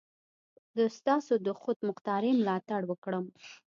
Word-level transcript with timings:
د 0.77 0.79
ستاسو 0.97 1.33
د 1.45 1.47
خودمختاري 1.61 2.31
ملاتړ 2.39 2.81
وکړم. 2.87 3.25